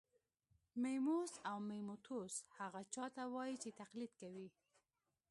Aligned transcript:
میموس 0.81 1.33
او 1.49 1.57
میموتوس 1.69 2.35
هغه 2.59 2.81
چا 2.93 3.05
ته 3.15 3.23
وايي 3.33 3.55
چې 3.63 3.69
تقلید 3.81 4.11
کوي 4.21 4.47